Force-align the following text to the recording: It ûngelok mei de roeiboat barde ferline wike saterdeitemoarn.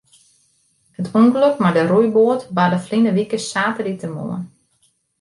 It 0.99 1.07
ûngelok 1.21 1.55
mei 1.63 1.73
de 1.75 1.83
roeiboat 1.91 2.41
barde 2.55 2.79
ferline 2.85 3.11
wike 3.17 3.39
saterdeitemoarn. 3.49 4.43